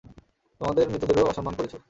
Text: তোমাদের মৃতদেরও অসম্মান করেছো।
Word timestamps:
তোমাদের 0.61 0.85
মৃতদেরও 0.89 1.29
অসম্মান 1.31 1.53
করেছো। 1.55 1.77